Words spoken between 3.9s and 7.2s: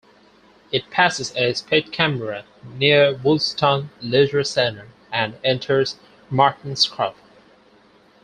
Leisure Centre and enters Martinscroft.